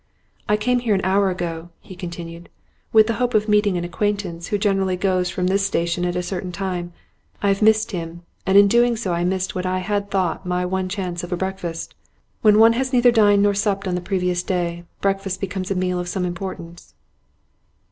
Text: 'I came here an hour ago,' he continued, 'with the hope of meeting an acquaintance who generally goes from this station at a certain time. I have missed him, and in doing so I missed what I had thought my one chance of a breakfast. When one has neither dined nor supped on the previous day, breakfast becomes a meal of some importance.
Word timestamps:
'I 0.49 0.57
came 0.57 0.79
here 0.79 0.95
an 0.95 1.01
hour 1.03 1.29
ago,' 1.29 1.69
he 1.79 1.95
continued, 1.95 2.49
'with 2.91 3.05
the 3.05 3.13
hope 3.21 3.35
of 3.35 3.47
meeting 3.47 3.77
an 3.77 3.83
acquaintance 3.83 4.47
who 4.47 4.57
generally 4.57 4.97
goes 4.97 5.29
from 5.29 5.45
this 5.45 5.63
station 5.67 6.05
at 6.05 6.15
a 6.15 6.23
certain 6.23 6.51
time. 6.51 6.91
I 7.43 7.49
have 7.49 7.61
missed 7.61 7.91
him, 7.91 8.23
and 8.43 8.57
in 8.57 8.67
doing 8.67 8.95
so 8.97 9.13
I 9.13 9.23
missed 9.23 9.53
what 9.53 9.67
I 9.67 9.77
had 9.77 10.09
thought 10.09 10.43
my 10.43 10.65
one 10.65 10.89
chance 10.89 11.23
of 11.23 11.31
a 11.31 11.37
breakfast. 11.37 11.93
When 12.41 12.57
one 12.57 12.73
has 12.73 12.91
neither 12.91 13.11
dined 13.11 13.43
nor 13.43 13.53
supped 13.53 13.87
on 13.87 13.93
the 13.93 14.01
previous 14.01 14.41
day, 14.41 14.85
breakfast 15.01 15.39
becomes 15.39 15.69
a 15.69 15.75
meal 15.75 15.99
of 15.99 16.07
some 16.09 16.25
importance. 16.25 16.95